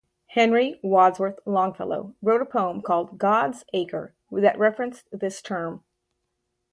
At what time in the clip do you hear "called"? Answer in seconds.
2.81-3.19